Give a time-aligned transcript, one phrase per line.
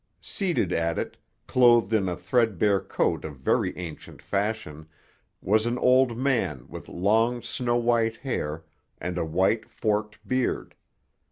[0.19, 1.15] Seated at it,
[1.45, 4.87] clothed in a threadbare coat of very ancient fashion,
[5.43, 8.65] was an old man with long, snow white hair
[8.97, 10.73] and a white, forked beard.